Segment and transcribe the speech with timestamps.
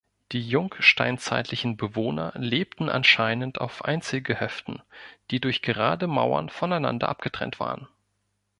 [0.31, 4.81] Die jungsteinzeitlichen Bewohner lebten anscheinend auf Einzelgehöften,
[5.29, 7.87] die durch gerade Mauern voneinander abgetrennt waren.